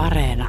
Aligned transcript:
Areena. 0.00 0.48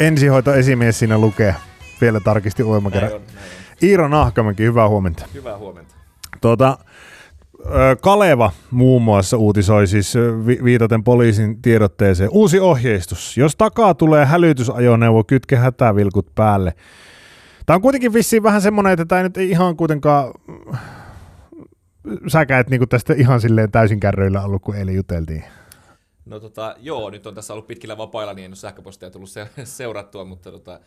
Ensihoitoesimies 0.00 0.98
siinä 0.98 1.18
lukee. 1.18 1.54
Vielä 2.00 2.20
tarkisti 2.20 2.62
uudemman 2.62 2.92
kerran. 2.92 3.12
On, 3.12 3.20
näin 3.26 3.38
on. 3.82 3.88
Iiro 3.88 4.08
Nahkamäki, 4.08 4.62
hyvää 4.62 4.88
huomenta. 4.88 5.26
Hyvää 5.34 5.58
huomenta. 5.58 5.94
Tuota, 6.40 6.78
Kaleva 8.00 8.52
muun 8.70 9.02
muassa 9.02 9.36
uutisoi 9.36 9.86
siis 9.86 10.14
viitaten 10.64 11.04
poliisin 11.04 11.62
tiedotteeseen. 11.62 12.30
Uusi 12.32 12.60
ohjeistus. 12.60 13.36
Jos 13.36 13.56
takaa 13.56 13.94
tulee 13.94 14.26
hälytysajoneuvo, 14.26 15.24
kytke 15.24 15.56
hätävilkut 15.56 16.34
päälle. 16.34 16.74
Tämä 17.66 17.74
on 17.74 17.82
kuitenkin 17.82 18.12
vissiin 18.12 18.42
vähän 18.42 18.62
semmoinen, 18.62 18.92
että 18.92 19.04
tämä 19.04 19.22
nyt 19.22 19.36
ei 19.36 19.50
ihan 19.50 19.76
kuitenkaan... 19.76 20.32
Säkä 22.26 22.58
et 22.58 22.70
niinku 22.70 22.86
tästä 22.86 23.14
ihan 23.14 23.40
silleen 23.40 23.70
täysin 23.70 24.00
kärryillä 24.00 24.42
ollut, 24.42 24.62
kun 24.62 24.76
eilen 24.76 24.94
juteltiin. 24.94 25.44
No 26.26 26.40
tota, 26.40 26.74
joo, 26.80 27.10
nyt 27.10 27.26
on 27.26 27.34
tässä 27.34 27.52
ollut 27.52 27.66
pitkillä 27.66 27.98
vapailla, 27.98 28.34
niin 28.34 28.44
en 28.44 28.50
ole 28.50 28.56
sähköpostia 28.56 29.10
tullut 29.10 29.30
se- 29.30 29.48
seurattua, 29.64 30.24
mutta 30.24 30.52
tota, 30.52 30.80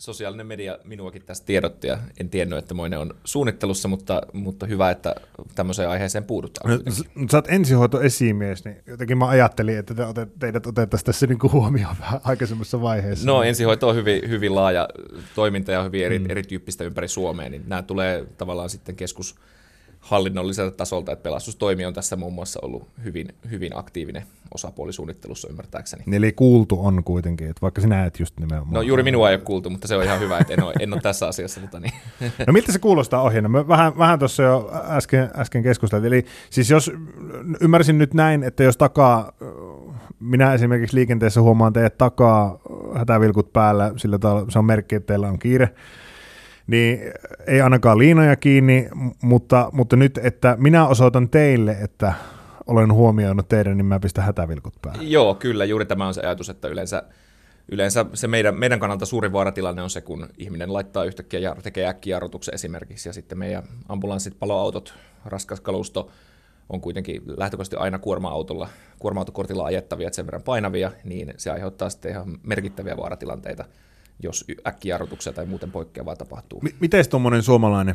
sosiaalinen 0.00 0.46
media 0.46 0.78
minuakin 0.84 1.22
tästä 1.26 1.46
tiedotti 1.46 1.86
ja 1.86 1.98
en 2.20 2.30
tiennyt, 2.30 2.58
että 2.58 2.74
moinen 2.74 2.98
on 2.98 3.14
suunnittelussa, 3.24 3.88
mutta, 3.88 4.22
mutta 4.32 4.66
hyvä, 4.66 4.90
että 4.90 5.14
tämmöiseen 5.54 5.88
aiheeseen 5.88 6.24
puudutaan. 6.24 6.70
No, 6.70 6.92
sä 7.30 7.36
oot 7.36 7.48
ensihoitoesimies, 7.48 8.64
niin 8.64 8.76
jotenkin 8.86 9.18
mä 9.18 9.28
ajattelin, 9.28 9.78
että 9.78 9.94
te 9.94 10.04
otet, 10.04 10.38
teidät 10.38 10.66
otettaisiin 10.66 11.06
tässä 11.06 11.26
niinku 11.26 11.50
huomioon 11.52 11.96
vähän 12.00 12.20
aikaisemmassa 12.24 12.82
vaiheessa. 12.82 13.26
No 13.26 13.42
ensihoito 13.42 13.88
on 13.88 13.96
hyvin, 13.96 14.28
hyvin 14.28 14.54
laaja 14.54 14.88
toiminta 15.34 15.72
ja 15.72 15.82
hyvin 15.82 16.04
eri, 16.04 16.18
mm. 16.18 16.30
erityyppistä 16.30 16.84
ympäri 16.84 17.08
Suomea, 17.08 17.48
niin 17.48 17.62
nämä 17.66 17.82
tulee 17.82 18.26
tavallaan 18.38 18.70
sitten 18.70 18.96
keskushallinnolliselta 20.00 20.76
tasolta, 20.76 21.12
että 21.12 21.22
pelastustoimi 21.22 21.84
on 21.84 21.94
tässä 21.94 22.16
muun 22.16 22.32
muassa 22.32 22.60
ollut 22.62 22.88
hyvin, 23.04 23.28
hyvin 23.50 23.78
aktiivinen 23.78 24.22
osapuoli 24.54 24.92
suunnittelussa 24.92 25.48
ymmärtääkseni. 25.48 26.04
Eli 26.16 26.32
kuultu 26.32 26.86
on 26.86 27.04
kuitenkin, 27.04 27.50
että 27.50 27.60
vaikka 27.62 27.80
sinä 27.80 28.04
et 28.04 28.20
just 28.20 28.40
nimenomaan. 28.40 28.74
No 28.74 28.82
juuri 28.82 29.02
minua 29.02 29.30
ei 29.30 29.34
ole 29.34 29.44
kuultu, 29.44 29.70
mutta 29.70 29.88
se 29.88 29.96
on 29.96 30.04
ihan 30.04 30.20
hyvä, 30.20 30.38
että 30.38 30.54
en 30.54 30.62
ole, 30.62 30.74
en 30.80 30.92
ole 30.92 31.00
tässä 31.00 31.28
asiassa. 31.28 31.60
Mutta 31.60 31.80
niin. 31.80 31.92
No 32.46 32.52
miltä 32.52 32.72
se 32.72 32.78
kuulostaa 32.78 33.22
ohjeena? 33.22 33.48
Me 33.48 33.68
vähän, 33.68 33.98
vähän 33.98 34.18
tuossa 34.18 34.42
jo 34.42 34.70
äsken, 34.88 35.30
äsken 35.36 35.62
keskusteltiin. 35.62 36.12
Eli 36.12 36.26
siis 36.50 36.70
jos 36.70 36.92
ymmärsin 37.60 37.98
nyt 37.98 38.14
näin, 38.14 38.42
että 38.42 38.62
jos 38.62 38.76
takaa, 38.76 39.32
minä 40.20 40.54
esimerkiksi 40.54 40.96
liikenteessä 40.96 41.40
huomaan 41.40 41.72
teidät 41.72 41.98
takaa 41.98 42.58
hätävilkut 42.94 43.52
päällä, 43.52 43.92
sillä 43.96 44.18
tavalla 44.18 44.50
se 44.50 44.58
on 44.58 44.64
merkki, 44.64 44.94
että 44.94 45.06
teillä 45.06 45.28
on 45.28 45.38
kiire, 45.38 45.74
niin 46.66 47.00
ei 47.46 47.60
ainakaan 47.60 47.98
liinoja 47.98 48.36
kiinni, 48.36 48.88
mutta, 49.22 49.70
mutta 49.72 49.96
nyt, 49.96 50.18
että 50.22 50.56
minä 50.58 50.86
osoitan 50.86 51.28
teille, 51.28 51.72
että 51.72 52.12
olen 52.66 52.92
huomioinut 52.92 53.48
teidän, 53.48 53.76
niin 53.76 53.86
mä 53.86 54.00
pistän 54.00 54.24
hätävilkut 54.24 54.74
päälle. 54.82 55.02
Joo, 55.02 55.34
kyllä, 55.34 55.64
juuri 55.64 55.86
tämä 55.86 56.06
on 56.06 56.14
se 56.14 56.20
ajatus, 56.20 56.50
että 56.50 56.68
yleensä, 56.68 57.02
yleensä 57.72 58.06
se 58.14 58.28
meidän, 58.28 58.58
meidän 58.58 58.80
kannalta 58.80 59.06
suuri 59.06 59.32
vaaratilanne 59.32 59.82
on 59.82 59.90
se, 59.90 60.00
kun 60.00 60.28
ihminen 60.38 60.72
laittaa 60.72 61.04
yhtäkkiä 61.04 61.40
ja 61.40 61.56
tekee 61.62 61.88
äkkijarrutuksen 61.88 62.54
esimerkiksi, 62.54 63.08
ja 63.08 63.12
sitten 63.12 63.38
meidän 63.38 63.62
ambulanssit, 63.88 64.38
paloautot, 64.38 64.94
raskas 65.24 65.60
kalusto 65.60 66.10
on 66.68 66.80
kuitenkin 66.80 67.22
lähtökohtaisesti 67.26 67.76
aina 67.76 67.98
kuorma-autolla, 67.98 68.68
kuorma-autokortilla 68.98 69.64
ajettavia, 69.64 70.12
sen 70.12 70.26
verran 70.26 70.42
painavia, 70.42 70.92
niin 71.04 71.34
se 71.36 71.50
aiheuttaa 71.50 71.90
sitten 71.90 72.10
ihan 72.10 72.38
merkittäviä 72.42 72.96
vaaratilanteita, 72.96 73.64
jos 74.22 74.44
äkkijarrutuksia 74.66 75.32
tai 75.32 75.46
muuten 75.46 75.70
poikkeavaa 75.70 76.16
tapahtuu. 76.16 76.60
M- 76.60 76.66
miten 76.80 77.08
tuommoinen 77.08 77.42
suomalainen 77.42 77.94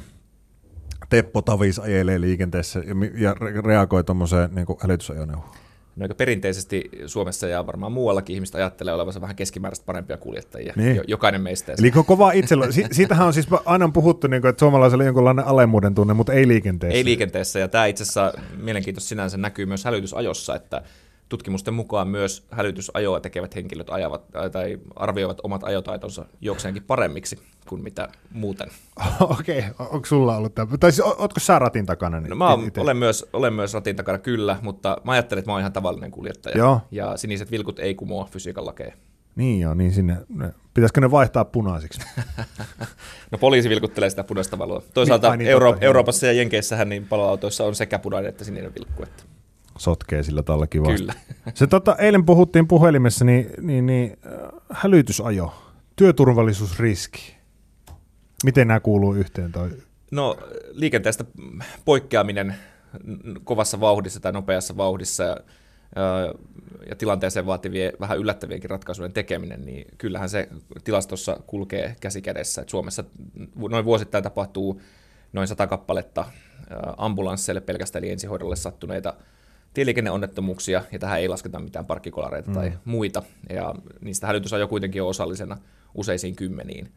Teppo 1.09 1.41
Tavis 1.41 1.79
ajelee 1.79 2.21
liikenteessä 2.21 2.79
ja, 2.87 2.95
mi- 2.95 3.11
ja 3.15 3.33
re- 3.33 3.65
reagoi 3.65 4.03
tuommoiseen 4.03 4.55
niin 4.55 4.65
hälytysajoneuvoon? 4.81 5.49
No, 5.95 6.03
eikö 6.03 6.15
perinteisesti 6.15 6.89
Suomessa 7.05 7.47
ja 7.47 7.67
varmaan 7.67 7.91
muuallakin 7.91 8.33
ihmistä 8.35 8.57
ajattelee 8.57 8.93
olevansa 8.93 9.21
vähän 9.21 9.35
keskimääräistä 9.35 9.85
parempia 9.85 10.17
kuljettajia, 10.17 10.73
Niin. 10.75 10.95
jo, 10.95 11.03
jokainen 11.07 11.41
meistä. 11.41 11.73
Eli 11.79 11.91
kova 11.91 12.31
itsellä, 12.31 12.71
si- 12.71 12.85
siitähän 12.91 13.27
on 13.27 13.33
siis 13.33 13.47
aina 13.65 13.89
puhuttu, 13.89 14.27
niin 14.27 14.41
kuin, 14.41 14.49
että 14.49 14.59
suomalaisella 14.59 15.01
on 15.01 15.05
jonkunlainen 15.05 15.45
alemmuuden 15.45 15.95
tunne, 15.95 16.13
mutta 16.13 16.33
ei 16.33 16.47
liikenteessä. 16.47 16.97
Ei 16.97 17.05
liikenteessä, 17.05 17.59
ja 17.59 17.67
tämä 17.67 17.85
itse 17.85 18.03
asiassa 18.03 18.33
mielenkiintoista 18.57 19.07
sinänsä 19.09 19.37
näkyy 19.37 19.65
myös 19.65 19.85
hälytysajossa, 19.85 20.55
että 20.55 20.81
tutkimusten 21.29 21.73
mukaan 21.73 22.07
myös 22.07 22.47
hälytysajoa 22.51 23.19
tekevät 23.19 23.55
henkilöt 23.55 23.89
ajavat, 23.89 24.25
tai 24.51 24.79
arvioivat 24.95 25.37
omat 25.43 25.63
ajotaitonsa 25.63 26.25
jokseenkin 26.41 26.83
paremmiksi 26.83 27.39
kuin 27.69 27.83
mitä 27.83 28.09
muuten. 28.31 28.69
Okei, 29.39 29.59
okay. 29.59 29.71
onko 29.79 30.05
sulla 30.05 30.37
ollut 30.37 30.55
tämä? 30.55 30.77
Tai 30.77 30.91
siis, 30.91 31.07
ootko 31.17 31.39
sä 31.39 31.59
ratin 31.59 31.85
takana? 31.85 32.19
Niin 32.19 32.29
No, 32.29 32.35
mä 32.35 32.49
oon, 32.49 32.71
olen, 32.77 32.97
myös, 32.97 33.25
olen 33.33 33.53
myös 33.53 33.73
ratin 33.73 33.95
takana 33.95 34.17
kyllä, 34.17 34.57
mutta 34.61 34.97
mä 35.03 35.11
ajattelen, 35.11 35.39
että 35.39 35.49
mä 35.49 35.53
oon 35.53 35.61
ihan 35.61 35.73
tavallinen 35.73 36.11
kuljettaja. 36.11 36.57
Joo. 36.57 36.81
Ja 36.91 37.17
siniset 37.17 37.51
vilkut 37.51 37.79
ei 37.79 37.95
kumoa 37.95 38.27
fysiikan 38.31 38.65
lakeja. 38.65 38.93
Niin 39.35 39.59
joo, 39.59 39.73
niin 39.73 39.93
sinne. 39.93 40.17
Ne, 40.29 40.53
pitäisikö 40.73 41.01
ne 41.01 41.11
vaihtaa 41.11 41.45
punaisiksi? 41.45 42.01
No 43.31 43.37
poliisi 43.37 43.69
vilkuttelee 43.69 44.09
sitä 44.09 44.23
punaista 44.23 44.57
valoa. 44.57 44.81
Toisaalta 44.93 45.29
ai 45.29 45.37
niin, 45.37 45.49
Euro- 45.49 45.71
totta. 45.71 45.85
Euroopassa 45.85 46.25
ja 46.25 46.33
Jenkeissähän 46.33 46.89
niin 46.89 47.07
paloautoissa 47.07 47.63
on 47.63 47.75
sekä 47.75 47.99
punainen 47.99 48.29
että 48.29 48.43
sininen 48.43 48.73
vilkku. 48.75 49.03
Että. 49.03 49.23
Sotkee 49.77 50.23
sillä 50.23 50.43
tällä 50.43 50.67
kivasti. 50.67 50.97
Kyllä. 50.97 51.13
Se 51.53 51.67
tota, 51.67 51.95
eilen 51.95 52.25
puhuttiin 52.25 52.67
puhelimessa, 52.67 53.25
niin, 53.25 53.49
niin, 53.61 53.85
niin 53.85 54.17
äh, 54.25 54.49
hälytysajo, 54.69 55.53
työturvallisuusriski. 55.95 57.35
Miten 58.43 58.67
nämä 58.67 58.79
kuuluu 58.79 59.13
yhteen? 59.13 59.51
Toi? 59.51 59.69
No 60.11 60.37
liikenteestä 60.71 61.25
poikkeaminen 61.85 62.55
kovassa 63.43 63.79
vauhdissa 63.79 64.19
tai 64.19 64.31
nopeassa 64.31 64.77
vauhdissa 64.77 65.23
ja, 65.23 65.37
ää, 65.95 66.33
ja 66.89 66.95
tilanteeseen 66.95 67.45
vaativien 67.45 67.93
vähän 67.99 68.17
yllättävienkin 68.17 68.69
ratkaisujen 68.69 69.13
tekeminen, 69.13 69.65
niin 69.65 69.87
kyllähän 69.97 70.29
se 70.29 70.49
tilastossa 70.83 71.39
kulkee 71.47 71.95
käsi 72.01 72.21
kädessä. 72.21 72.61
Et 72.61 72.69
Suomessa 72.69 73.03
noin 73.69 73.85
vuosittain 73.85 74.23
tapahtuu 74.23 74.81
noin 75.33 75.47
sata 75.47 75.67
kappaletta 75.67 76.21
ää, 76.69 76.93
ambulansseille 76.97 77.61
pelkästään 77.61 78.03
eli 78.03 78.11
ensihoidolle 78.11 78.55
sattuneita 78.55 79.13
tieliikenneonnettomuuksia, 79.75 80.83
ja 80.91 80.99
tähän 80.99 81.19
ei 81.19 81.27
lasketa 81.27 81.59
mitään 81.59 81.85
parkkikolareita 81.85 82.49
mm. 82.49 82.53
tai 82.53 82.71
muita, 82.85 83.23
ja 83.49 83.75
niistä 84.01 84.27
hälytysajo 84.27 84.67
kuitenkin 84.67 85.01
on 85.03 85.09
osallisena 85.09 85.57
useisiin 85.93 86.35
kymmeniin. 86.35 86.91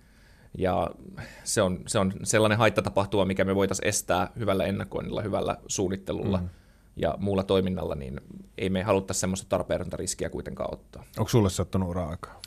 Ja 0.59 0.91
se 1.44 1.62
on, 1.62 1.81
se 1.87 1.99
on 1.99 2.12
sellainen 2.22 2.59
haittatapahtuma, 2.59 3.25
mikä 3.25 3.44
me 3.44 3.55
voitaisiin 3.55 3.88
estää 3.88 4.31
hyvällä 4.38 4.65
ennakoinnilla, 4.65 5.22
hyvällä 5.22 5.56
suunnittelulla 5.67 6.38
mm. 6.38 6.49
ja 6.97 7.15
muulla 7.19 7.43
toiminnalla, 7.43 7.94
niin 7.94 8.21
ei 8.59 8.71
me 8.71 8.83
haluttaisi 8.83 9.21
semmoista 9.21 9.49
tarpeetonta 9.49 9.97
riskiä 9.97 10.31
kuitenkaan 10.31 10.75
ottaa. 10.75 11.05
Onko 11.19 11.28
sulle 11.28 11.50
sattunut 11.50 11.88
ura-aikaa? 11.88 12.41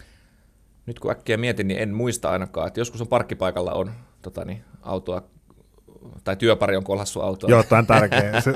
Nyt 0.86 1.00
kun 1.00 1.12
äkkiä 1.12 1.38
mietin, 1.38 1.68
niin 1.68 1.80
en 1.80 1.94
muista 1.94 2.30
ainakaan, 2.30 2.68
että 2.68 2.80
joskus 2.80 3.02
on 3.02 3.08
parkkipaikalla 3.08 3.72
on 3.72 3.92
tota 4.22 4.46
niin, 4.46 4.64
autoa 4.82 5.24
tai 6.24 6.36
työpari 6.36 6.78
on 6.78 6.84
kolhassu 6.84 7.22
autoa. 7.22 7.50
Joo, 7.50 7.64
tämä 7.64 7.80
on 7.80 7.88
tärkeä. 7.88 8.42
Se, 8.42 8.54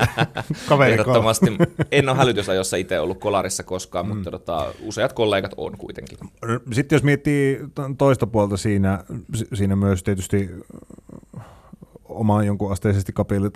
kaveri 0.68 0.92
Ehdottomasti. 0.92 1.46
En 1.92 2.08
ole 2.08 2.16
hälytysajossa 2.16 2.76
itse 2.76 3.00
ollut 3.00 3.20
kolarissa 3.20 3.62
koskaan, 3.62 4.06
mm. 4.06 4.14
mutta 4.14 4.30
tota, 4.30 4.72
useat 4.82 5.12
kollegat 5.12 5.54
on 5.56 5.76
kuitenkin. 5.78 6.18
Sitten 6.72 6.96
jos 6.96 7.02
miettii 7.02 7.60
to- 7.74 7.90
toista 7.98 8.26
puolta 8.26 8.56
siinä, 8.56 9.04
si- 9.34 9.48
siinä 9.54 9.76
myös 9.76 10.02
tietysti 10.02 10.50
oman 12.04 12.46
jonkun 12.46 12.72
asteisesti 12.72 13.12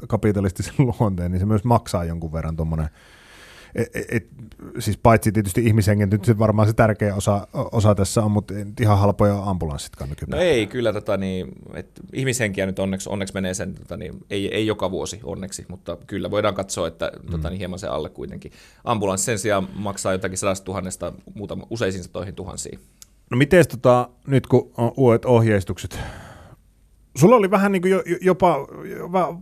kapitalistisen 0.08 0.74
luonteen, 1.00 1.32
niin 1.32 1.40
se 1.40 1.46
myös 1.46 1.64
maksaa 1.64 2.04
jonkun 2.04 2.32
verran 2.32 2.56
tuommoinen 2.56 2.88
et, 3.74 3.88
et, 4.10 4.26
siis 4.78 4.96
paitsi 4.96 5.32
tietysti 5.32 5.66
ihmishengen, 5.66 6.08
nyt 6.10 6.24
se 6.24 6.38
varmaan 6.38 6.68
se 6.68 6.74
tärkeä 6.74 7.14
osa, 7.14 7.46
osa 7.52 7.94
tässä 7.94 8.22
on, 8.22 8.30
mutta 8.30 8.54
ihan 8.80 8.98
halpoja 8.98 9.42
ambulanssitkaan 9.42 10.08
No 10.08 10.12
nykypäivänä. 10.12 10.50
ei, 10.50 10.66
kyllä 10.66 10.92
tota, 10.92 11.16
niin, 11.16 11.48
et 11.74 11.90
ihmishenkiä 12.12 12.66
nyt 12.66 12.78
onneksi, 12.78 13.10
onneksi 13.10 13.34
menee 13.34 13.54
sen, 13.54 13.74
tota, 13.74 13.96
niin, 13.96 14.14
ei, 14.30 14.54
ei 14.54 14.66
joka 14.66 14.90
vuosi 14.90 15.20
onneksi, 15.24 15.64
mutta 15.68 15.96
kyllä 16.06 16.30
voidaan 16.30 16.54
katsoa, 16.54 16.88
että 16.88 17.12
mm. 17.22 17.30
tota, 17.30 17.50
niin, 17.50 17.58
hieman 17.58 17.78
se 17.78 17.86
alle 17.86 18.08
kuitenkin. 18.08 18.52
Ambulanssi 18.84 19.24
sen 19.24 19.38
sijaan 19.38 19.68
maksaa 19.74 20.12
jotakin 20.12 20.38
sadasta 20.38 20.64
tuhannesta 20.64 21.12
muutama, 21.34 21.66
useisiin 21.70 22.04
satoihin 22.04 22.34
tuhansiin. 22.34 22.78
No 23.30 23.36
miten 23.36 23.68
tota, 23.68 24.08
nyt 24.26 24.46
kun 24.46 24.70
on 24.76 24.92
uudet 24.96 25.24
ohjeistukset, 25.24 25.98
sulla 27.16 27.36
oli 27.36 27.50
vähän 27.50 27.72
niin 27.72 27.82
kuin 27.82 27.90
jo, 27.90 28.02
jo- 28.06 28.18
jopa, 28.20 28.66
jopa 28.98 29.36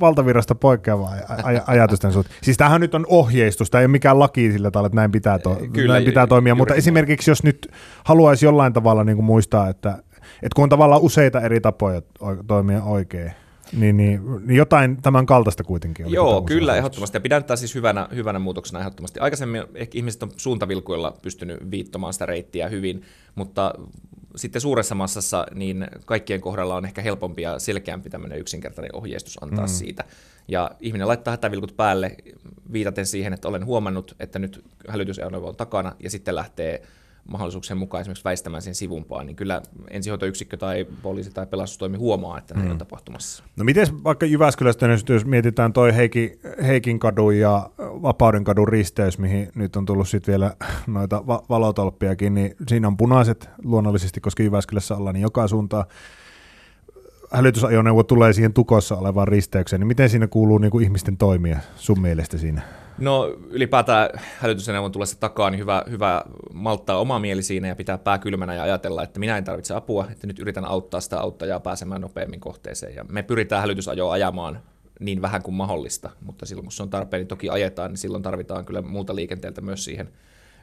valtavirrasta 0.00 0.54
poikkeava 0.54 1.08
aj- 1.10 1.42
aj- 1.42 1.62
ajatusten 1.66 2.12
suhteen. 2.12 2.36
Siis 2.42 2.56
tämähän 2.56 2.80
nyt 2.80 2.94
on 2.94 3.06
ohjeistus, 3.08 3.70
tämä 3.70 3.80
ei 3.80 3.84
ole 3.84 3.90
mikään 3.90 4.18
laki 4.18 4.52
sillä 4.52 4.70
tavalla, 4.70 4.86
että 4.86 4.96
näin 4.96 5.10
pitää, 5.12 5.38
to- 5.38 5.58
Kyllä, 5.72 5.94
näin 5.94 6.04
pitää 6.04 6.26
toimia, 6.26 6.54
mutta 6.54 6.74
esimerkiksi 6.74 7.30
jos 7.30 7.42
nyt 7.42 7.68
haluaisi 8.04 8.46
jollain 8.46 8.72
tavalla 8.72 9.04
niin 9.04 9.16
kuin 9.16 9.26
muistaa, 9.26 9.68
että, 9.68 9.90
että 10.20 10.54
kun 10.56 10.62
on 10.62 10.68
tavallaan 10.68 11.02
useita 11.02 11.40
eri 11.40 11.60
tapoja 11.60 12.02
toimia 12.46 12.82
oikein, 12.82 13.32
niin, 13.72 13.96
niin, 13.96 14.20
niin 14.46 14.56
jotain 14.56 15.02
tämän 15.02 15.26
kaltaista 15.26 15.64
kuitenkin 15.64 16.06
oli. 16.06 16.14
Joo, 16.14 16.42
kyllä, 16.42 16.76
ehdottomasti. 16.76 17.16
Ja 17.16 17.20
pidän 17.20 17.44
tätä 17.44 17.56
siis 17.56 17.74
hyvänä, 17.74 18.08
hyvänä 18.14 18.38
muutoksena 18.38 18.80
ehdottomasti. 18.80 19.20
Aikaisemmin 19.20 19.62
ehkä 19.74 19.98
ihmiset 19.98 20.22
on 20.22 20.30
suuntavilkuilla 20.36 21.18
pystynyt 21.22 21.70
viittomaan 21.70 22.12
sitä 22.12 22.26
reittiä 22.26 22.68
hyvin, 22.68 23.02
mutta 23.34 23.74
sitten 24.36 24.62
suuressa 24.62 24.94
massassa 24.94 25.46
niin 25.54 25.86
kaikkien 26.04 26.40
kohdalla 26.40 26.76
on 26.76 26.84
ehkä 26.84 27.02
helpompi 27.02 27.42
ja 27.42 27.58
selkeämpi 27.58 28.10
tämmöinen 28.10 28.38
yksinkertainen 28.38 28.94
ohjeistus 28.94 29.38
antaa 29.42 29.66
mm. 29.66 29.70
siitä. 29.70 30.04
Ja 30.48 30.70
ihminen 30.80 31.08
laittaa 31.08 31.32
hätävilkut 31.32 31.76
päälle 31.76 32.16
viitaten 32.72 33.06
siihen, 33.06 33.32
että 33.32 33.48
olen 33.48 33.66
huomannut, 33.66 34.16
että 34.20 34.38
nyt 34.38 34.64
hälytysajoneuvo 34.88 35.48
on 35.48 35.56
takana 35.56 35.92
ja 36.02 36.10
sitten 36.10 36.34
lähtee 36.34 36.82
mahdollisuuksien 37.30 37.78
mukaan 37.78 38.00
esimerkiksi 38.00 38.24
väistämään 38.24 38.62
sen 38.62 38.74
sivumpaan, 38.74 39.26
niin 39.26 39.36
kyllä 39.36 39.62
ensihoitoyksikkö 39.90 40.56
tai 40.56 40.86
poliisi 41.02 41.30
tai 41.30 41.46
pelastustoimi 41.46 41.96
huomaa, 41.96 42.38
että 42.38 42.54
näin 42.54 42.66
mm. 42.66 42.72
on 42.72 42.78
tapahtumassa. 42.78 43.44
No 43.56 43.64
miten 43.64 44.04
vaikka 44.04 44.26
Jyväskylästä, 44.26 44.86
jos 45.08 45.24
mietitään 45.24 45.72
toi 45.72 45.96
Heiki, 45.96 46.38
Heikin 46.62 46.98
kadun 46.98 47.38
ja 47.38 47.70
Vapauden 47.78 48.44
kadun 48.44 48.68
risteys, 48.68 49.18
mihin 49.18 49.48
nyt 49.54 49.76
on 49.76 49.86
tullut 49.86 50.08
sitten 50.08 50.32
vielä 50.32 50.54
noita 50.86 51.26
va- 51.26 51.42
valotolppiakin, 51.48 52.34
niin 52.34 52.56
siinä 52.68 52.88
on 52.88 52.96
punaiset 52.96 53.48
luonnollisesti, 53.64 54.20
koska 54.20 54.42
Jyväskylässä 54.42 54.96
ollaan 54.96 55.14
niin 55.14 55.22
joka 55.22 55.48
suuntaan 55.48 55.84
hälytysajoneuvo 57.32 58.02
tulee 58.02 58.32
siihen 58.32 58.52
tukossa 58.52 58.96
olevaan 58.96 59.28
risteykseen, 59.28 59.80
niin 59.80 59.86
miten 59.86 60.08
siinä 60.08 60.26
kuuluu 60.26 60.58
niin 60.58 60.70
kuin 60.70 60.84
ihmisten 60.84 61.16
toimia 61.16 61.58
sun 61.76 62.00
mielestä 62.00 62.38
siinä? 62.38 62.79
No 63.00 63.26
ylipäätään 63.50 64.10
hälytysneuvon 64.38 64.92
tullessa 64.92 65.20
takaa, 65.20 65.50
niin 65.50 65.58
hyvä, 65.58 65.84
hyvä 65.90 66.24
malttaa 66.52 66.98
oma 66.98 67.18
mieli 67.18 67.42
siinä 67.42 67.68
ja 67.68 67.76
pitää 67.76 67.98
pää 67.98 68.18
kylmänä 68.18 68.54
ja 68.54 68.62
ajatella, 68.62 69.02
että 69.02 69.20
minä 69.20 69.38
en 69.38 69.44
tarvitse 69.44 69.74
apua, 69.74 70.06
että 70.12 70.26
nyt 70.26 70.38
yritän 70.38 70.64
auttaa 70.64 71.00
sitä 71.00 71.20
auttajaa 71.20 71.60
pääsemään 71.60 72.00
nopeammin 72.00 72.40
kohteeseen. 72.40 72.94
Ja 72.94 73.04
me 73.04 73.22
pyritään 73.22 73.60
hälytysajoa 73.60 74.12
ajamaan 74.12 74.60
niin 75.00 75.22
vähän 75.22 75.42
kuin 75.42 75.54
mahdollista, 75.54 76.10
mutta 76.24 76.46
silloin 76.46 76.64
kun 76.64 76.72
se 76.72 76.82
on 76.82 76.90
tarpeen, 76.90 77.20
niin 77.20 77.28
toki 77.28 77.48
ajetaan, 77.50 77.90
niin 77.90 77.98
silloin 77.98 78.22
tarvitaan 78.22 78.64
kyllä 78.64 78.82
muuta 78.82 79.14
liikenteeltä 79.14 79.60
myös 79.60 79.84
siihen 79.84 80.08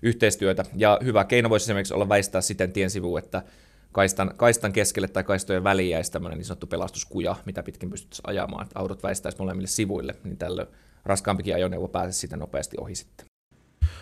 yhteistyötä. 0.02 0.66
Ja 0.76 1.00
hyvä 1.04 1.24
keino 1.24 1.50
voisi 1.50 1.64
esimerkiksi 1.64 1.94
olla 1.94 2.10
väistää 2.10 2.42
siten 2.42 2.72
tien 2.72 2.90
sivu, 2.90 3.18
että 3.18 3.44
kaistan, 3.92 4.32
kaistan 4.38 4.74
keskelle 4.74 5.08
tai 5.08 5.24
kaistojen 5.24 5.64
väliin 5.64 5.90
jäisi 5.90 6.12
tämmöinen 6.12 6.38
niin 6.38 6.46
sanottu 6.46 6.68
pelastuskuja, 6.68 7.36
mitä 7.46 7.64
pitkin 7.64 7.90
pystyttäisiin 7.90 8.30
ajamaan, 8.30 8.64
että 8.64 8.80
autot 8.80 9.04
väistäisi 9.04 9.38
molemmille 9.38 9.68
sivuille, 9.68 10.16
niin 10.24 10.38
tällöin 10.38 10.68
raskaampikin 11.06 11.56
ajoneuvo 11.56 11.88
pääsisi 11.88 12.20
siitä 12.20 12.38
nopeasti 12.38 12.78
ohi 12.80 12.96
sitten. 12.96 13.26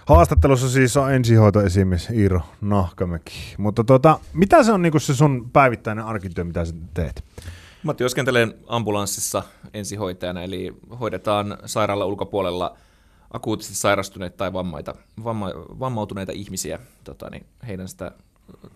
Haastattelussa 0.05 0.69
siis 0.69 0.97
on 0.97 1.13
ensihoitoesimies 1.13 2.09
Iiro 2.09 2.41
Nahkamäki. 2.61 3.55
Mutta 3.57 3.83
tota, 3.83 4.19
mitä 4.33 4.63
se 4.63 4.71
on 4.71 4.81
niin 4.81 5.01
se 5.01 5.15
sun 5.15 5.49
päivittäinen 5.53 6.05
arkityö, 6.05 6.43
mitä 6.43 6.65
sä 6.65 6.73
teet? 6.93 7.23
Mä 7.83 7.93
työskentelen 7.93 8.53
ambulanssissa 8.67 9.43
ensihoitajana, 9.73 10.43
eli 10.43 10.73
hoidetaan 10.99 11.57
sairaala 11.65 12.05
ulkopuolella 12.05 12.77
akuutisesti 13.33 13.75
sairastuneita 13.75 14.37
tai 14.37 14.53
vammaita, 14.53 14.95
vamma, 15.23 15.49
vammautuneita 15.79 16.31
ihmisiä, 16.31 16.79
tota, 17.03 17.29
niin 17.29 17.45
heidän 17.67 17.87
sitä 17.87 18.11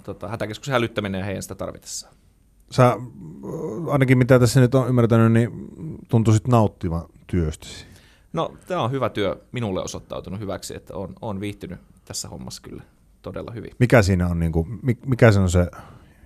tota, 0.03 0.27
hätäkeskuksen 0.27 0.71
hälyttäminen 0.71 1.19
ja 1.19 1.25
heidän 1.25 1.41
sitä 1.43 1.55
tarvitessaan. 1.55 2.13
Sä, 2.71 2.95
ainakin 3.89 4.17
mitä 4.17 4.39
tässä 4.39 4.59
nyt 4.59 4.75
on 4.75 4.87
ymmärtänyt, 4.87 5.31
niin 5.31 5.51
tuntuisit 6.07 6.47
nauttivan 6.47 7.05
työstäsi. 7.27 7.88
No, 8.33 8.53
tämä 8.67 8.81
on 8.81 8.91
hyvä 8.91 9.09
työ 9.09 9.35
minulle 9.51 9.81
osoittautunut 9.81 10.39
hyväksi, 10.39 10.75
että 10.75 10.95
on, 10.95 11.13
on 11.21 11.39
viihtynyt 11.39 11.79
tässä 12.05 12.27
hommassa 12.27 12.61
kyllä 12.61 12.83
todella 13.21 13.51
hyvin. 13.51 13.71
Mikä 13.79 14.01
siinä 14.01 14.27
on, 14.27 14.39
niin 14.39 14.51
kuin, 14.51 14.79
mikä 15.05 15.31
se 15.31 15.39
on 15.39 15.49
se 15.49 15.67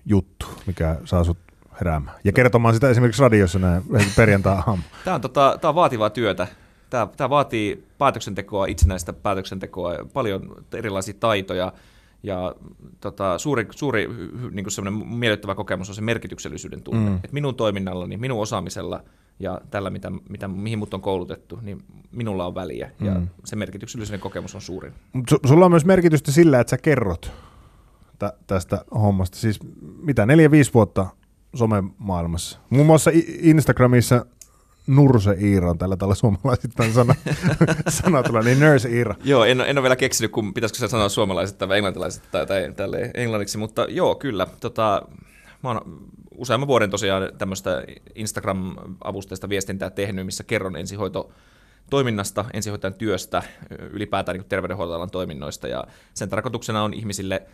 juttu, 0.06 0.46
mikä 0.66 0.98
saa 1.06 1.24
sut 1.24 1.38
heräämään? 1.80 2.18
Ja 2.24 2.32
kertomaan 2.32 2.74
sitä 2.74 2.90
esimerkiksi 2.90 3.22
radiossa 3.22 3.60
näin 3.60 3.84
perjantai 4.16 4.62
Tämä 5.06 5.16
on, 5.16 5.22
tota, 5.22 5.58
tämä 5.62 5.70
on 5.70 5.76
vaativaa 5.76 6.10
työtä. 6.10 6.48
Tämä, 6.90 7.08
tämä 7.18 7.30
vaatii 7.30 7.88
päätöksentekoa, 7.98 8.66
itsenäistä 8.66 9.14
päätöksentekoa, 9.14 9.94
paljon 10.14 10.56
erilaisia 10.74 11.14
taitoja, 11.20 11.74
ja 12.24 12.56
tota, 13.02 13.38
suuri, 13.38 13.68
suuri 13.72 14.08
niin 14.52 14.66
kuin 14.66 15.08
miellyttävä 15.08 15.56
kokemus 15.56 15.90
on 15.90 15.96
se 15.96 16.02
merkityksellisyyden 16.02 16.82
tunne. 16.82 17.10
Mm. 17.10 17.20
Et 17.24 17.32
minun 17.32 17.56
toiminnallani, 17.56 18.18
minun 18.18 18.42
osaamisella 18.42 19.04
ja 19.44 19.62
tällä, 19.72 19.90
mitä, 19.90 20.12
mitä, 20.30 20.48
mihin 20.48 20.80
mut 20.80 20.94
on 20.94 21.02
koulutettu, 21.02 21.60
niin 21.62 21.84
minulla 22.12 22.46
on 22.46 22.56
väliä. 22.56 22.92
Mm. 23.00 23.06
Ja 23.08 23.22
se 23.46 23.56
merkityksellisyyden 23.56 24.20
kokemus 24.20 24.56
on 24.56 24.62
suurin. 24.62 24.94
S- 25.32 25.48
sulla 25.50 25.66
on 25.66 25.72
myös 25.72 25.86
merkitystä 25.86 26.32
sillä, 26.32 26.60
että 26.60 26.70
sä 26.72 26.78
kerrot 26.78 27.32
tä- 28.20 28.34
tästä 28.48 28.86
hommasta. 28.96 29.38
Siis 29.38 29.60
mitä, 30.02 30.26
neljä, 30.26 30.52
viisi 30.52 30.74
vuotta 30.74 31.06
somemaailmassa. 31.56 32.60
Muun 32.70 32.86
muassa 32.86 33.12
Instagramissa 33.42 34.26
Nurse 34.88 35.36
Iira 35.42 35.70
on 35.70 35.78
tällä 35.78 35.98
tavalla 35.98 36.16
suomalaisittain 36.16 36.94
sana, 36.94 37.16
sana 38.02 38.24
tulee, 38.24 38.44
niin 38.44 38.60
Nurse 38.60 38.90
Iira. 38.90 39.16
Joo, 39.24 39.44
en, 39.44 39.62
en 39.62 39.78
ole 39.78 39.84
vielä 39.84 39.96
keksinyt, 39.96 40.32
kun 40.32 40.54
pitäisikö 40.54 40.80
se 40.80 40.88
sanoa 40.88 41.10
suomalaiset 41.10 41.58
tai 41.58 41.78
englantilaiset 41.78 42.24
tai, 42.32 42.46
tai 42.46 42.74
tälle 42.76 43.12
englanniksi, 43.14 43.58
mutta 43.58 43.86
joo, 43.90 44.16
kyllä. 44.16 44.48
Tota, 44.60 45.02
mä 45.64 45.70
oon 45.70 45.82
useamman 46.38 46.68
vuoden 46.68 46.90
tosiaan 46.90 47.32
tämmöistä 47.38 47.84
Instagram-avusteista 48.16 49.50
viestintää 49.50 49.90
tehnyt, 49.90 50.26
missä 50.26 50.44
kerron 50.44 50.76
ensihoito 50.76 51.32
toiminnasta, 51.90 52.46
ensihoitajan 52.54 52.94
työstä, 52.94 53.44
ylipäätään 53.92 54.38
niin 54.38 54.50
terveydenhuoltoalan 54.50 55.12
toiminnoista, 55.12 55.68
ja 55.68 55.84
sen 56.14 56.30
tarkoituksena 56.30 56.84
on 56.84 56.94
ihmisille 56.94 57.48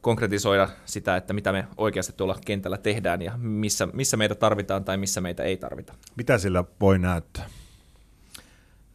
konkretisoida 0.00 0.68
sitä, 0.84 1.16
että 1.16 1.32
mitä 1.32 1.52
me 1.52 1.66
oikeasti 1.76 2.12
tuolla 2.16 2.36
kentällä 2.46 2.78
tehdään 2.78 3.22
ja 3.22 3.32
missä, 3.36 3.88
missä 3.92 4.16
meitä 4.16 4.34
tarvitaan 4.34 4.84
tai 4.84 4.96
missä 4.96 5.20
meitä 5.20 5.42
ei 5.42 5.56
tarvita. 5.56 5.94
Mitä 6.16 6.38
sillä 6.38 6.64
voi 6.80 6.98
näyttää? 6.98 7.46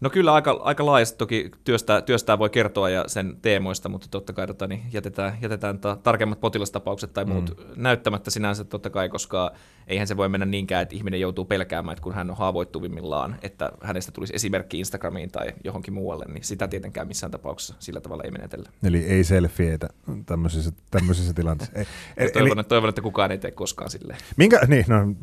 No 0.01 0.09
kyllä 0.09 0.33
aika, 0.33 0.51
aika 0.63 0.85
laajasti 0.85 1.17
toki 1.17 1.51
työstää, 1.63 2.01
työstää 2.01 2.39
voi 2.39 2.49
kertoa 2.49 2.89
ja 2.89 3.03
sen 3.07 3.37
teemoista, 3.41 3.89
mutta 3.89 4.07
totta 4.11 4.33
kai 4.33 4.47
tota, 4.47 4.67
niin 4.67 4.81
jätetään, 4.93 5.37
jätetään 5.41 5.79
ta, 5.79 5.97
tarkemmat 6.03 6.39
potilastapaukset 6.39 7.13
tai 7.13 7.25
muut 7.25 7.57
mm. 7.57 7.65
näyttämättä 7.75 8.31
sinänsä 8.31 8.63
totta 8.63 8.89
kai, 8.89 9.09
koska 9.09 9.51
eihän 9.87 10.07
se 10.07 10.17
voi 10.17 10.29
mennä 10.29 10.45
niinkään, 10.45 10.83
että 10.83 10.95
ihminen 10.95 11.19
joutuu 11.19 11.45
pelkäämään, 11.45 11.93
että 11.93 12.03
kun 12.03 12.13
hän 12.13 12.29
on 12.29 12.37
haavoittuvimmillaan, 12.37 13.35
että 13.41 13.71
hänestä 13.81 14.11
tulisi 14.11 14.35
esimerkki 14.35 14.79
Instagramiin 14.79 15.31
tai 15.31 15.47
johonkin 15.63 15.93
muualle, 15.93 16.25
niin 16.25 16.43
sitä 16.43 16.67
tietenkään 16.67 17.07
missään 17.07 17.31
tapauksessa 17.31 17.75
sillä 17.79 18.01
tavalla 18.01 18.23
ei 18.23 18.31
menetellä. 18.31 18.69
Eli 18.83 18.97
ei 18.97 19.23
selfieitä 19.23 19.89
tämmöisissä, 20.25 20.71
tämmöisissä 20.91 21.33
tilanteissa. 21.33 21.79
Ei, 22.17 22.31
toivon, 22.31 22.51
eli... 22.51 22.59
että, 22.59 22.69
toivon, 22.69 22.89
että 22.89 23.01
kukaan 23.01 23.31
ei 23.31 23.37
tee 23.37 23.51
koskaan 23.51 23.89
silleen. 23.89 24.19
Minkä, 24.37 24.59
niin, 24.67 24.85
no, 24.87 25.15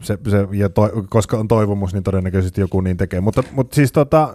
se, 0.00 0.18
se, 0.28 0.48
ja 0.52 0.68
to, 0.68 0.90
koska 1.08 1.38
on 1.38 1.48
toivomus, 1.48 1.92
niin 1.92 2.02
todennäköisesti 2.02 2.60
joku 2.60 2.80
niin 2.80 2.96
tekee. 2.96 3.20
Mutta, 3.20 3.42
mutta 3.52 3.74
siis 3.74 3.92
tota, 3.92 4.34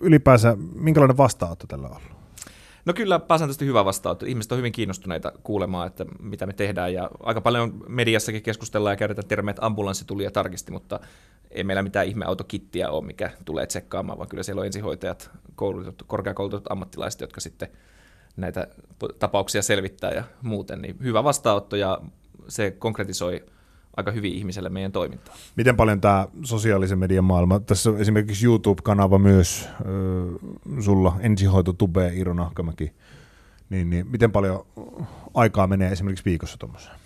ylipäänsä, 0.00 0.56
minkälainen 0.74 1.16
vastaanotto 1.16 1.66
tällä 1.66 1.86
on 1.86 1.96
ollut? 1.96 2.22
No 2.84 2.92
kyllä 2.92 3.18
pääsääntöisesti 3.18 3.66
hyvä 3.66 3.84
vastaanotto. 3.84 4.26
Ihmiset 4.26 4.52
on 4.52 4.58
hyvin 4.58 4.72
kiinnostuneita 4.72 5.32
kuulemaan, 5.42 5.86
että 5.86 6.04
mitä 6.20 6.46
me 6.46 6.52
tehdään. 6.52 6.94
Ja 6.94 7.10
aika 7.20 7.40
paljon 7.40 7.84
mediassakin 7.88 8.42
keskustellaan 8.42 8.92
ja 8.92 8.96
käytetään 8.96 9.28
termejä, 9.28 9.50
että 9.50 9.66
ambulanssi 9.66 10.04
tuli 10.04 10.24
ja 10.24 10.30
tarkisti, 10.30 10.72
mutta 10.72 11.00
ei 11.50 11.64
meillä 11.64 11.82
mitään 11.82 12.06
ihmeautokittiä 12.06 12.90
ole, 12.90 13.04
mikä 13.04 13.30
tulee 13.44 13.66
tsekkaamaan, 13.66 14.18
vaan 14.18 14.28
kyllä 14.28 14.42
siellä 14.42 14.60
on 14.60 14.66
ensihoitajat, 14.66 15.30
koulutetut, 15.54 16.06
korkeakoulutetut 16.06 16.72
ammattilaiset, 16.72 17.20
jotka 17.20 17.40
sitten 17.40 17.68
näitä 18.36 18.66
tapauksia 19.18 19.62
selvittää 19.62 20.10
ja 20.10 20.24
muuten. 20.42 20.82
Niin 20.82 20.96
hyvä 21.02 21.24
vastaanotto 21.24 21.76
ja 21.76 22.00
se 22.48 22.70
konkretisoi 22.70 23.44
aika 23.96 24.10
hyvin 24.10 24.32
ihmiselle 24.32 24.68
meidän 24.68 24.92
toimintaa. 24.92 25.34
Miten 25.56 25.76
paljon 25.76 26.00
tämä 26.00 26.28
sosiaalisen 26.42 26.98
median 26.98 27.24
maailma, 27.24 27.60
tässä 27.60 27.90
on 27.90 28.00
esimerkiksi 28.00 28.46
YouTube-kanava 28.46 29.18
myös 29.18 29.68
äh, 29.68 30.80
sulla, 30.80 31.16
ensihoito 31.20 31.72
Tube, 31.72 32.12
Iiro 32.14 32.34
Nahkamäki, 32.34 32.92
niin, 33.70 33.90
niin 33.90 34.06
miten 34.06 34.32
paljon 34.32 34.66
aikaa 35.34 35.66
menee 35.66 35.92
esimerkiksi 35.92 36.24
viikossa 36.24 36.58
tuommoiseen? 36.58 36.96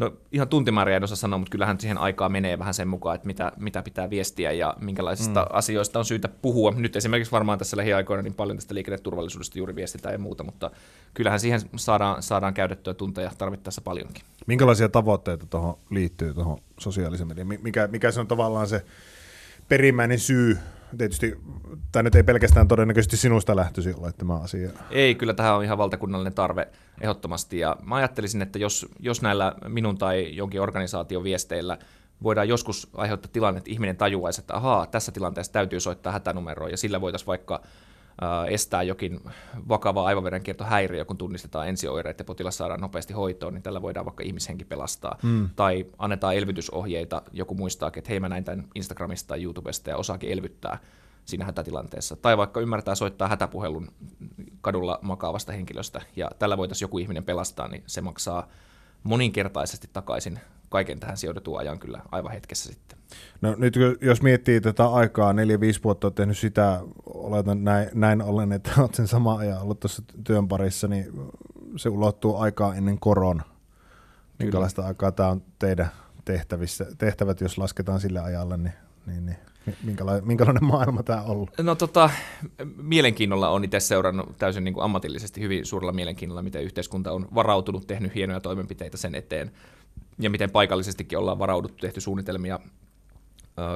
No 0.00 0.12
ihan 0.32 0.48
tuntimääriä 0.48 0.96
en 0.96 1.04
osaa 1.04 1.16
sanoa, 1.16 1.38
mutta 1.38 1.50
kyllähän 1.50 1.80
siihen 1.80 1.98
aikaa 1.98 2.28
menee 2.28 2.58
vähän 2.58 2.74
sen 2.74 2.88
mukaan, 2.88 3.14
että 3.14 3.26
mitä, 3.26 3.52
mitä 3.56 3.82
pitää 3.82 4.10
viestiä 4.10 4.52
ja 4.52 4.74
minkälaisista 4.80 5.40
mm. 5.40 5.46
asioista 5.50 5.98
on 5.98 6.04
syytä 6.04 6.28
puhua. 6.28 6.70
Nyt 6.76 6.96
esimerkiksi 6.96 7.32
varmaan 7.32 7.58
tässä 7.58 7.76
lähiaikoina 7.76 8.22
niin 8.22 8.34
paljon 8.34 8.56
tästä 8.56 8.74
liikenneturvallisuudesta 8.74 9.58
juuri 9.58 9.74
viestitään 9.74 10.12
ja 10.12 10.18
muuta, 10.18 10.44
mutta 10.44 10.70
kyllähän 11.14 11.40
siihen 11.40 11.60
saadaan, 11.76 12.22
saadaan 12.22 12.54
käytettyä 12.54 12.94
tunteja 12.94 13.30
tarvittaessa 13.38 13.80
paljonkin. 13.80 14.24
Minkälaisia 14.46 14.88
tavoitteita 14.88 15.46
tuohon 15.46 15.74
liittyy 15.90 16.34
tuohon 16.34 16.58
sosiaalisen 16.78 17.28
median? 17.28 17.48
Mikä, 17.62 17.86
mikä 17.86 18.10
se 18.10 18.20
on 18.20 18.26
tavallaan 18.26 18.68
se 18.68 18.84
perimmäinen 19.68 20.18
syy 20.18 20.58
tietysti 20.98 21.38
tämä 21.92 22.02
nyt 22.02 22.14
ei 22.14 22.22
pelkästään 22.22 22.68
todennäköisesti 22.68 23.16
sinusta 23.16 23.56
lähtöisin 23.56 23.96
ole 24.00 24.12
tämä 24.12 24.34
asia. 24.34 24.70
Ei, 24.90 25.14
kyllä 25.14 25.34
tähän 25.34 25.54
on 25.54 25.64
ihan 25.64 25.78
valtakunnallinen 25.78 26.34
tarve 26.34 26.68
ehdottomasti. 27.00 27.58
Ja 27.58 27.76
mä 27.82 27.94
ajattelisin, 27.94 28.42
että 28.42 28.58
jos, 28.58 28.86
jos 29.00 29.22
näillä 29.22 29.54
minun 29.68 29.98
tai 29.98 30.36
jonkin 30.36 30.60
organisaation 30.60 31.24
viesteillä 31.24 31.78
voidaan 32.22 32.48
joskus 32.48 32.88
aiheuttaa 32.94 33.30
tilanne, 33.32 33.58
että 33.58 33.70
ihminen 33.70 33.96
tajuaisi, 33.96 34.40
että 34.40 34.56
ahaa, 34.56 34.86
tässä 34.86 35.12
tilanteessa 35.12 35.52
täytyy 35.52 35.80
soittaa 35.80 36.12
hätänumeroa, 36.12 36.68
ja 36.68 36.76
sillä 36.76 37.00
voitaisiin 37.00 37.26
vaikka 37.26 37.62
estää 38.48 38.82
jokin 38.82 39.20
vakava 39.68 40.04
aivoverenkiertohäiriö, 40.04 41.04
kun 41.04 41.16
tunnistetaan 41.16 41.68
ensioireet 41.68 42.18
ja 42.18 42.24
potilas 42.24 42.56
saadaan 42.56 42.80
nopeasti 42.80 43.12
hoitoon, 43.12 43.54
niin 43.54 43.62
tällä 43.62 43.82
voidaan 43.82 44.06
vaikka 44.06 44.24
ihmishenki 44.24 44.64
pelastaa. 44.64 45.18
Mm. 45.22 45.48
Tai 45.56 45.86
annetaan 45.98 46.34
elvytysohjeita, 46.34 47.22
joku 47.32 47.54
muistaa, 47.54 47.90
että 47.96 48.10
hei 48.10 48.20
mä 48.20 48.28
näin 48.28 48.44
tämän 48.44 48.64
Instagramista 48.74 49.28
tai 49.28 49.42
YouTubesta 49.42 49.90
ja 49.90 49.96
osaakin 49.96 50.30
elvyttää 50.30 50.78
siinä 51.24 51.44
hätätilanteessa. 51.44 52.16
Tai 52.16 52.36
vaikka 52.36 52.60
ymmärtää 52.60 52.94
soittaa 52.94 53.28
hätäpuhelun 53.28 53.88
kadulla 54.60 54.98
makaavasta 55.02 55.52
henkilöstä, 55.52 56.02
ja 56.16 56.30
tällä 56.38 56.56
voitaisiin 56.56 56.86
joku 56.86 56.98
ihminen 56.98 57.24
pelastaa, 57.24 57.68
niin 57.68 57.82
se 57.86 58.00
maksaa 58.00 58.48
moninkertaisesti 59.02 59.90
takaisin 59.92 60.40
kaiken 60.68 61.00
tähän 61.00 61.16
sijoitetun 61.16 61.58
ajan 61.58 61.78
kyllä 61.78 62.00
aivan 62.10 62.32
hetkessä 62.32 62.72
sitten. 62.72 62.98
No 63.40 63.54
nyt 63.54 63.74
jos 64.00 64.22
miettii 64.22 64.60
tätä 64.60 64.86
aikaa, 64.88 65.32
neljä, 65.32 65.60
viisi 65.60 65.82
vuotta 65.82 66.06
olet 66.06 66.14
tehnyt 66.14 66.38
sitä, 66.38 66.80
oletan 67.06 67.64
näin, 67.64 67.90
näin 67.94 68.22
ollen, 68.22 68.52
että 68.52 68.70
olet 68.78 68.94
sen 68.94 69.08
sama 69.08 69.38
ajan 69.38 69.62
ollut 69.62 69.80
tuossa 69.80 70.02
työn 70.24 70.48
parissa, 70.48 70.88
niin 70.88 71.12
se 71.76 71.88
ulottuu 71.88 72.36
aikaa 72.36 72.74
ennen 72.74 72.98
korona. 72.98 73.42
Minkälaista 74.38 74.86
aikaa 74.86 75.12
tämä 75.12 75.28
on 75.28 75.42
teidän 75.58 75.90
tehtävissä, 76.24 76.86
tehtävät, 76.98 77.40
jos 77.40 77.58
lasketaan 77.58 78.00
sille 78.00 78.20
ajalle, 78.20 78.56
niin, 78.56 78.74
niin, 79.06 79.26
niin 79.26 79.36
minkälainen, 79.82 80.26
minkälainen 80.26 80.64
maailma 80.64 81.02
tämä 81.02 81.22
on 81.22 81.30
ollut? 81.30 81.50
No 81.62 81.74
tota, 81.74 82.10
mielenkiinnolla 82.76 83.48
on 83.48 83.64
itse 83.64 83.80
seurannut 83.80 84.36
täysin 84.38 84.64
niin 84.64 84.74
kuin 84.74 84.84
ammatillisesti 84.84 85.40
hyvin 85.40 85.66
suurella 85.66 85.92
mielenkiinnolla, 85.92 86.42
miten 86.42 86.62
yhteiskunta 86.62 87.12
on 87.12 87.28
varautunut, 87.34 87.86
tehnyt 87.86 88.14
hienoja 88.14 88.40
toimenpiteitä 88.40 88.96
sen 88.96 89.14
eteen, 89.14 89.50
ja 90.18 90.30
miten 90.30 90.50
paikallisestikin 90.50 91.18
ollaan 91.18 91.38
varauduttu, 91.38 91.78
tehty 91.80 92.00
suunnitelmia. 92.00 92.58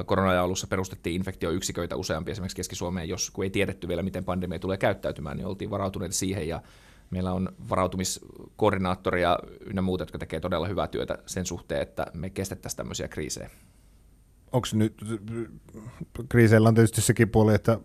korona 0.05 0.41
alussa 0.41 0.67
perustettiin 0.67 1.15
infektioyksiköitä 1.15 1.95
useampia 1.95 2.31
esimerkiksi 2.31 2.55
Keski-Suomeen, 2.55 3.09
jos 3.09 3.31
kun 3.31 3.43
ei 3.43 3.49
tiedetty 3.49 3.87
vielä, 3.87 4.01
miten 4.01 4.25
pandemia 4.25 4.59
tulee 4.59 4.77
käyttäytymään, 4.77 5.37
niin 5.37 5.47
oltiin 5.47 5.69
varautuneet 5.69 6.13
siihen, 6.13 6.47
ja 6.47 6.61
Meillä 7.09 7.33
on 7.33 7.49
varautumiskoordinaattori 7.69 9.21
ja 9.21 9.39
ynnä 9.65 9.81
muut, 9.81 9.99
jotka 9.99 10.17
tekee 10.17 10.39
todella 10.39 10.67
hyvää 10.67 10.87
työtä 10.87 11.17
sen 11.25 11.45
suhteen, 11.45 11.81
että 11.81 12.07
me 12.13 12.29
kestettäisiin 12.29 12.77
tämmöisiä 12.77 13.07
kriisejä. 13.07 13.49
Onko 14.55 14.67
nyt, 14.73 14.93
kriiseillä 16.29 16.69
on 16.69 16.75
tietysti 16.75 17.01
sekin 17.01 17.29
puoli, 17.29 17.53
että 17.53 17.79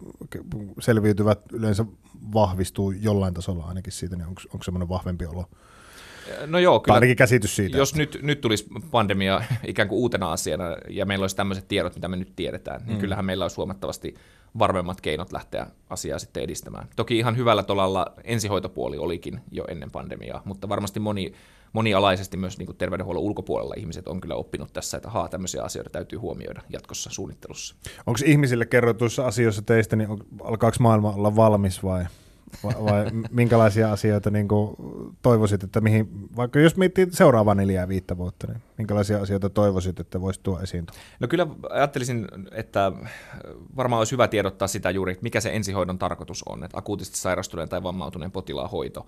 selviytyvät 0.80 1.40
yleensä 1.52 1.84
vahvistuu 2.34 2.90
jollain 2.90 3.34
tasolla 3.34 3.64
ainakin 3.64 3.92
siitä, 3.92 4.16
niin 4.16 4.26
onko, 4.26 4.42
onko 4.52 4.64
semmoinen 4.64 4.88
vahvempi 4.88 5.26
olo? 5.26 5.44
No 6.46 6.58
joo, 6.58 6.80
kyllä. 6.80 6.94
ainakin 6.94 7.16
käsitys 7.16 7.56
siitä. 7.56 7.78
Jos 7.78 7.94
nyt, 7.94 8.18
nyt 8.22 8.40
tulisi 8.40 8.66
pandemia 8.90 9.42
ikään 9.64 9.88
kuin 9.88 9.98
uutena 9.98 10.32
asiana 10.32 10.64
ja 10.88 11.06
meillä 11.06 11.24
olisi 11.24 11.36
tämmöiset 11.36 11.68
tiedot, 11.68 11.94
mitä 11.94 12.08
me 12.08 12.16
nyt 12.16 12.32
tiedetään, 12.36 12.82
niin 12.86 12.96
mm. 12.96 13.00
kyllähän 13.00 13.24
meillä 13.24 13.44
olisi 13.44 13.56
huomattavasti 13.56 14.14
varmemmat 14.58 15.00
keinot 15.00 15.32
lähteä 15.32 15.66
asiaa 15.90 16.18
sitten 16.18 16.42
edistämään. 16.42 16.88
Toki 16.96 17.18
ihan 17.18 17.36
hyvällä 17.36 17.62
tolalla 17.62 18.06
ensihoitopuoli 18.24 18.98
olikin 18.98 19.40
jo 19.50 19.64
ennen 19.68 19.90
pandemiaa, 19.90 20.42
mutta 20.44 20.68
varmasti 20.68 21.00
moni, 21.00 21.32
monialaisesti 21.72 22.36
myös 22.36 22.58
niin 22.58 22.66
kuin 22.66 22.76
terveydenhuollon 22.76 23.22
ulkopuolella 23.22 23.74
ihmiset 23.78 24.08
on 24.08 24.20
kyllä 24.20 24.34
oppinut 24.34 24.72
tässä, 24.72 24.96
että 24.96 25.10
haa, 25.10 25.28
tämmöisiä 25.28 25.62
asioita 25.62 25.90
täytyy 25.90 26.18
huomioida 26.18 26.62
jatkossa 26.68 27.10
suunnittelussa. 27.12 27.74
Onko 28.06 28.20
ihmisille 28.24 28.66
kerrotuissa 28.66 29.26
asioissa 29.26 29.62
teistä, 29.62 29.96
niin 29.96 30.08
alkaako 30.44 30.76
maailma 30.80 31.12
olla 31.12 31.36
valmis 31.36 31.82
vai 31.82 32.04
vai, 32.64 32.74
vai 32.84 33.06
minkälaisia 33.30 33.92
asioita 33.92 34.30
niin 34.30 34.48
kuin 34.48 34.76
toivoisit, 35.22 35.62
että 35.62 35.80
mihin, 35.80 36.08
vaikka 36.36 36.60
jos 36.60 36.76
miettii 36.76 37.06
seuraavaa 37.10 37.54
neljää 37.54 37.88
viittä 37.88 38.16
vuotta, 38.16 38.46
niin 38.46 38.62
minkälaisia 38.80 39.22
asioita 39.22 39.50
toivoisit, 39.50 40.00
että 40.00 40.20
voisi 40.20 40.40
tuoda 40.42 40.62
esiin? 40.62 40.86
No 41.20 41.28
kyllä 41.28 41.46
ajattelisin, 41.70 42.26
että 42.52 42.92
varmaan 43.76 43.98
olisi 43.98 44.12
hyvä 44.12 44.28
tiedottaa 44.28 44.68
sitä 44.68 44.90
juuri, 44.90 45.18
mikä 45.22 45.40
se 45.40 45.50
ensihoidon 45.56 45.98
tarkoitus 45.98 46.42
on, 46.42 46.64
että 46.64 46.78
akuutisti 46.78 47.18
sairastuneen 47.18 47.68
tai 47.68 47.82
vammautuneen 47.82 48.32
potilaan 48.32 48.70
hoito 48.70 49.06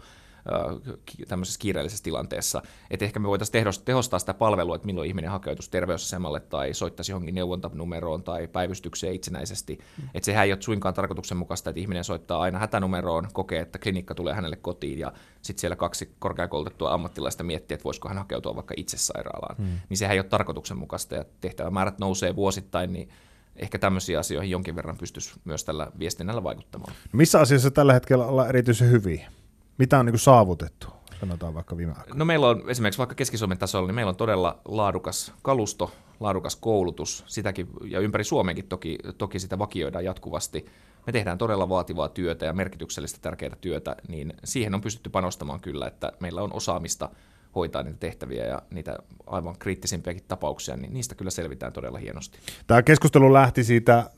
tämmöisessä 1.29 1.59
kiireellisessä 1.59 2.05
tilanteessa. 2.05 2.63
Että 2.91 3.05
ehkä 3.05 3.21
me 3.21 3.29
voitaisiin 3.29 3.65
tehostaa 3.85 4.19
sitä 4.19 4.35
palvelua, 4.35 4.77
että 4.77 4.87
milloin 4.87 5.09
ihminen 5.09 5.31
hakeutuisi 5.31 5.71
terveysasemalle 5.71 6.41
tai 6.41 6.75
soittaisi 6.75 7.13
johonkin 7.13 7.35
neuvontanumeroon 7.35 8.23
tai 8.23 8.49
päivystykseen 8.49 9.15
itsenäisesti. 9.15 9.79
Mm. 9.99 10.09
Että 10.15 10.25
sehän 10.25 10.45
ei 10.45 10.53
ole 10.53 10.63
suinkaan 10.63 10.95
tarkoituksenmukaista, 10.95 11.71
että 11.71 11.81
ihminen 11.81 12.05
soittaa 12.05 12.41
aina 12.41 12.59
hätänumeroon, 12.59 13.29
kokee, 13.33 13.61
että 13.61 13.79
klinikka 13.79 14.15
tulee 14.15 14.35
hänelle 14.35 14.57
kotiin 14.57 14.99
ja 14.99 15.13
sitten 15.43 15.61
siellä 15.61 15.77
kaksi 15.77 16.15
korkeakoulutettua 16.19 16.93
ammattilaista 16.93 17.45
miettii, 17.45 17.75
että 17.75 17.85
voisiko 17.85 18.09
hän 18.09 18.19
hakeutua 18.19 18.57
vaikka 18.57 18.75
itse 18.77 18.97
sairaalaan. 18.97 19.57
Mm. 19.63 19.81
Niin 19.89 19.99
sehän 19.99 20.13
ei 20.13 20.19
ole 20.19 20.27
tarkoituksenmukaista 20.29 21.15
ja 21.15 21.25
tehtävämäärät 21.41 21.99
nousee 21.99 22.37
vuosittain, 22.37 22.93
niin 22.93 23.09
ehkä 23.57 23.79
tämmöisiä 23.79 24.19
asioihin 24.19 24.51
jonkin 24.51 24.77
verran 24.77 24.97
pystyisi 24.99 25.33
myös 25.45 25.65
tällä 25.65 25.93
viestinnällä 25.99 26.43
vaikuttamaan. 26.43 26.93
No 27.13 27.17
missä 27.17 27.41
asiassa 27.41 27.71
tällä 27.71 27.93
hetkellä 27.93 28.27
ollaan 28.27 28.49
erityisen 28.49 28.91
hyviä? 28.91 29.31
Mitä 29.79 29.99
on 29.99 30.07
niin 30.07 30.13
kuin 30.13 30.21
saavutettu, 30.21 30.87
sanotaan 31.21 31.55
vaikka 31.55 31.77
viime 31.77 31.93
aikoina? 31.93 32.19
No 32.19 32.25
meillä 32.25 32.49
on 32.49 32.63
esimerkiksi 32.69 32.99
vaikka 32.99 33.15
Keski-Suomen 33.15 33.59
tasolla, 33.59 33.87
niin 33.87 33.95
meillä 33.95 34.11
on 34.11 34.17
todella 34.17 34.61
laadukas 34.65 35.33
kalusto, 35.43 35.93
laadukas 36.21 36.57
koulutus, 36.57 37.25
sitäkin, 37.27 37.69
ja 37.85 38.01
ympäri 38.01 38.25
Suomenkin 38.25 38.69
toki, 38.69 38.99
toki 39.19 39.39
sitä 39.39 39.59
vakioidaan 39.59 40.05
jatkuvasti. 40.05 40.67
Me 41.07 41.13
tehdään 41.13 41.39
todella 41.39 41.69
vaativaa 41.69 42.09
työtä 42.09 42.47
ja 42.47 42.53
merkityksellistä 42.53 43.19
tärkeää 43.23 43.57
työtä, 43.61 43.97
niin 44.09 44.35
siihen 44.45 44.75
on 44.75 44.81
pystytty 44.81 45.11
panostamaan 45.11 45.61
kyllä, 45.61 45.87
että 45.87 46.13
meillä 46.21 46.43
on 46.43 46.53
osaamista– 46.53 47.11
hoitaa 47.55 47.83
niitä 47.83 47.99
tehtäviä 47.99 48.47
ja 48.47 48.63
niitä 48.71 48.97
aivan 49.27 49.59
kriittisimpiäkin 49.59 50.23
tapauksia, 50.29 50.77
niin 50.77 50.95
niistä 50.95 51.15
kyllä 51.15 51.31
selvitään 51.31 51.73
todella 51.73 51.99
hienosti. 51.99 52.39
Tämä 52.67 52.83
keskustelu 52.83 53.33
lähti 53.33 53.65
siitä 53.65 54.11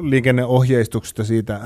liikenneohjeistuksesta, 0.00 1.24
siitä 1.24 1.60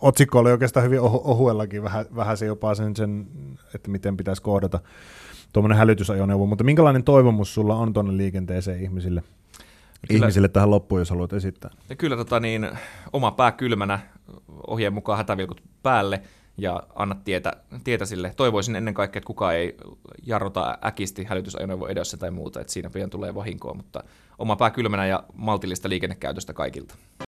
otsikko 0.00 0.38
oli 0.38 0.50
oikeastaan 0.50 0.84
hyvin 0.86 1.00
ohuellakin, 1.00 1.82
vähän, 1.82 2.06
vähän 2.16 2.36
se 2.36 2.46
jopa 2.46 2.74
sen, 2.74 2.96
sen, 2.96 3.26
että 3.74 3.90
miten 3.90 4.16
pitäisi 4.16 4.42
kohdata 4.42 4.80
tuommoinen 5.52 5.78
hälytysajoneuvo, 5.78 6.46
mutta 6.46 6.64
minkälainen 6.64 7.04
toivomus 7.04 7.54
sulla 7.54 7.76
on 7.76 7.92
tuonne 7.92 8.16
liikenteeseen 8.16 8.82
ihmisille? 8.82 9.22
Kyllä, 10.08 10.18
ihmisille 10.18 10.48
tähän 10.48 10.70
loppuun, 10.70 11.00
jos 11.00 11.10
haluat 11.10 11.32
esittää. 11.32 11.70
Ja 11.88 11.96
kyllä 11.96 12.16
tota, 12.16 12.40
niin, 12.40 12.70
oma 13.12 13.30
pää 13.30 13.52
kylmänä, 13.52 13.98
ohjeen 14.66 14.92
mukaan 14.92 15.18
hätävilkut 15.18 15.62
päälle– 15.82 16.22
ja 16.62 16.82
anna 16.94 17.14
tietä, 17.14 17.52
tietä 17.84 18.04
sille. 18.04 18.32
Toivoisin 18.36 18.76
ennen 18.76 18.94
kaikkea, 18.94 19.18
että 19.18 19.26
kukaan 19.26 19.54
ei 19.54 19.76
jarruta 20.22 20.78
äkisti 20.84 21.24
hälytysajoneuvo 21.24 21.86
edessä 21.86 22.16
tai 22.16 22.30
muuta, 22.30 22.60
että 22.60 22.72
siinä 22.72 22.90
pian 22.90 23.10
tulee 23.10 23.34
vahinkoa, 23.34 23.74
mutta 23.74 24.04
oma 24.38 24.56
pää 24.56 24.70
kylmänä 24.70 25.06
ja 25.06 25.24
maltillista 25.34 25.88
liikennekäytöstä 25.88 26.52
kaikilta. 26.52 26.94